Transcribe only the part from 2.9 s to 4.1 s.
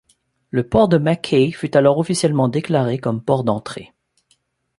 comme port d'entrée.